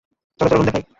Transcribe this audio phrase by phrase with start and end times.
[0.39, 0.83] চলে চলো রুম দেখাই।